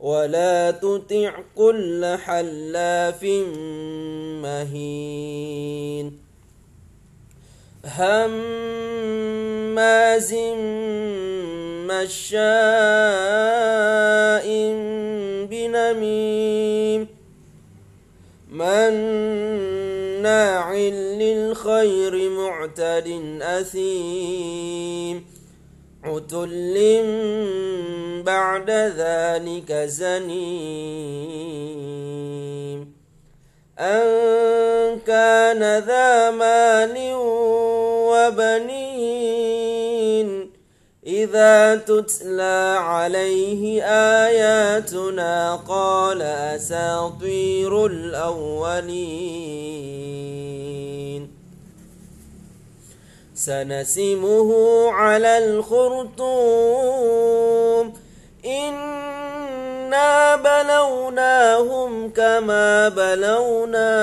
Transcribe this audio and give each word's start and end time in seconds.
ولا 0.00 0.70
تطع 0.70 1.34
كل 1.56 2.16
حلاف 2.24 3.24
مهين 4.42 6.18
هماز 7.84 8.74
مشاء 11.88 12.86
بنميم 15.50 17.08
مناع 18.52 19.86
للخير 21.20 22.30
معتد 22.30 23.20
أثيم 23.42 25.35
عتل 26.06 26.76
بعد 28.26 28.70
ذلك 28.70 29.72
زنيم. 29.72 31.26
أن 33.78 34.06
كان 35.06 35.78
ذا 35.78 36.30
مال 36.30 37.12
وبنين. 38.10 39.46
إذا 41.06 41.76
تتلى 41.76 42.76
عليه 42.78 43.82
آياتنا 44.26 45.56
قال 45.56 46.22
أساطير 46.22 47.86
الأولين. 47.86 49.46
سنسمه 53.36 54.50
على 54.92 55.38
الخرطوم. 55.38 56.24
إنا 58.46 60.36
بلوناهم 60.36 62.10
كما 62.10 62.88
بلونا 62.88 63.94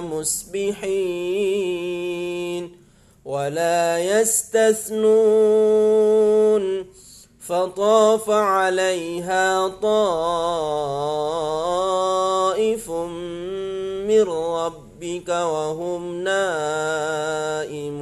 مسبحين 0.00 1.24
ولا 3.24 3.98
يستثنون. 3.98 5.04
فطاف 7.48 8.30
عليها 8.30 9.68
طائف 9.68 10.10
من 14.08 14.22
ربك 14.22 15.28
وهم 15.28 16.24
نائمون. 16.24 17.94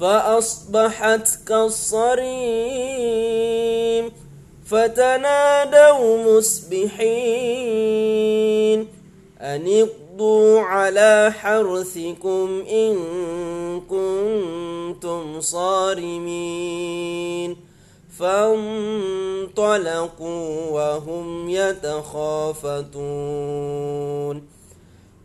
فأصبحت 0.00 1.28
كالصريم 1.48 2.26
فتنادوا 4.66 6.38
مسبحين 6.38 7.46
أن 9.40 9.66
اغدوا 10.16 10.60
على 10.60 11.32
حرثكم 11.40 12.64
إن 12.72 12.96
كنتم 13.80 15.40
صارمين 15.40 16.96
فانطلقوا 18.18 19.50
وهم 20.70 21.50
يتخافتون 21.50 22.86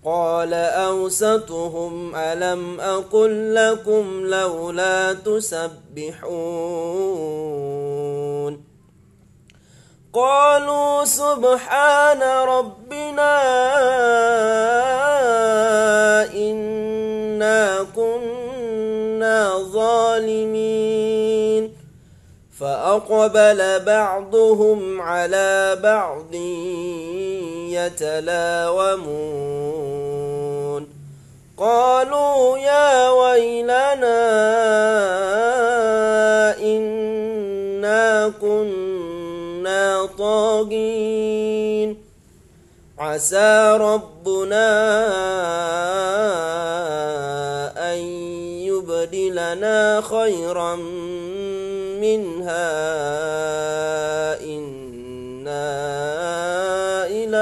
قال 0.06 0.54
أوسطهم 0.54 2.16
ألم 2.16 2.80
أقل 2.80 3.56
لكم 3.56 4.26
لولا 4.26 5.14
تسبحون 5.14 6.68
قالوا 10.14 11.06
سبحان 11.06 12.22
ربنا 12.22 13.38
إنا 16.34 17.86
كنا 17.96 19.58
ظالمين 19.58 20.98
فأقبل 22.60 23.80
بعضهم 23.86 25.02
على 25.02 25.80
بعض 25.84 26.36
يتلاومون. 27.86 29.18
قالوا 31.58 32.58
يا 32.58 33.10
ويلنا 33.10 34.18
إنا 36.60 38.34
كنا 38.42 40.06
طاغين. 40.18 41.98
عسى 43.00 43.78
ربنا 43.82 44.70
أن 47.94 47.98
يبدلنا 48.70 50.02
خيرا 50.02 50.76
منها. 52.02 52.68
إنا 54.42 54.88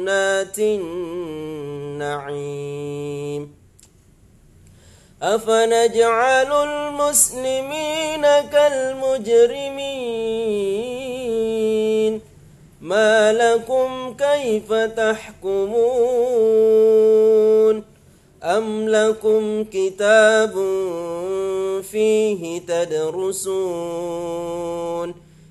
جنات 0.00 0.58
النعيم. 1.98 2.40
أفنجعل 5.22 6.52
المسلمين 6.68 8.26
كالمجرمين؟ 8.52 9.80
ما 12.80 13.32
لكم 13.32 14.14
كيف 14.18 14.72
تحكمون؟ 14.72 15.70
أم 18.42 18.88
لكم 18.88 19.64
كتاب 19.64 20.52
فيه 21.82 22.60
تدرسون؟ 22.60 24.10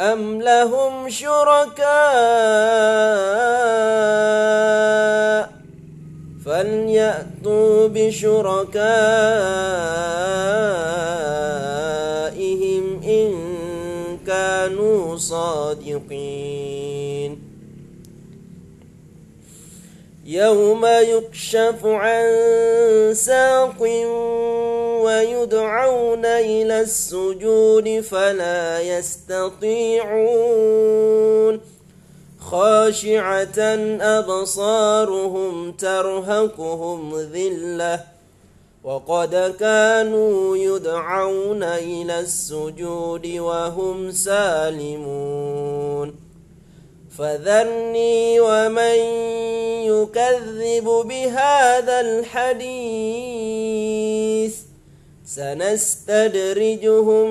أم 0.00 0.42
لهم 0.42 1.08
شركاء 1.08 1.90
فليأتوا 6.44 7.88
بشركائهم 7.88 8.70
إن 13.02 13.32
كانوا 14.26 15.16
صادقين 15.16 16.70
يوم 20.24 20.86
يكشف 20.86 21.86
عن 21.86 22.24
ساق 23.14 23.82
ويدعون 25.00 26.24
إلى 26.24 26.80
السجود 26.80 28.00
فلا 28.00 28.80
يستطيعون. 28.80 31.60
خاشعة 32.40 33.58
أبصارهم 34.00 35.72
ترهقهم 35.72 37.20
ذلة. 37.20 38.00
وقد 38.84 39.54
كانوا 39.60 40.56
يدعون 40.56 41.62
إلى 41.62 42.20
السجود 42.20 43.26
وهم 43.26 44.12
سالمون. 44.12 46.14
فذرني 47.18 48.40
ومن 48.40 48.98
يكذب 49.84 50.84
بهذا 50.84 52.00
الحديث. 52.00 54.69
سنستدرجهم 55.34 57.30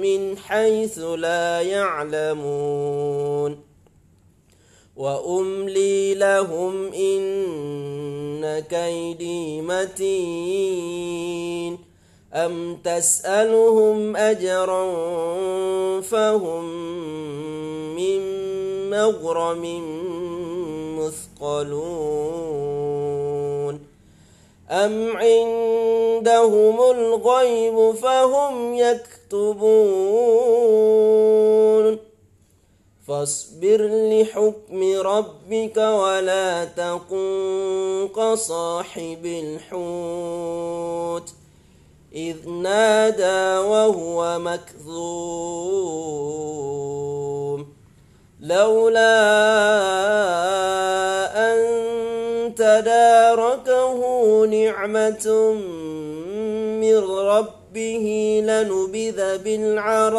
من 0.00 0.38
حيث 0.38 0.98
لا 0.98 1.60
يعلمون. 1.60 3.58
وأملي 4.96 6.14
لهم 6.14 6.92
إن 6.92 8.60
كيدي 8.60 9.60
متين. 9.60 11.14
أم 12.34 12.76
تسألهم 12.84 14.16
أجرا 14.16 14.90
فهم 16.00 16.64
من 17.96 18.20
مغرم 18.90 19.64
مثقلون. 20.98 23.23
أم 24.70 25.16
عندهم 25.16 26.90
الغيب 26.90 27.94
فهم 27.94 28.74
يكتبون 28.74 29.54
فاصبر 33.08 33.88
لحكم 34.10 35.00
ربك 35.00 35.76
ولا 35.76 36.64
تكن 36.64 38.08
كصاحب 38.16 39.26
الحوت 39.26 41.30
إذ 42.14 42.48
نادى 42.48 43.58
وهو 43.68 44.38
مكذوم 44.38 45.74
لولا 48.40 49.14
تداركه 52.80 54.00
نعمة 54.46 55.54
من 56.80 56.96
ربه 57.04 58.06
لنبذ 58.44 59.38
بالعراء 59.44 60.14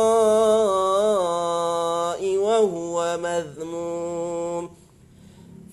وهو 2.38 3.18
مذموم 3.24 4.70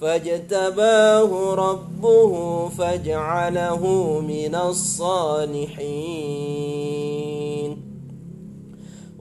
فاجتباه 0.01 1.55
ربه 1.55 2.69
فاجعله 2.69 3.83
من 4.21 4.55
الصالحين 4.55 6.03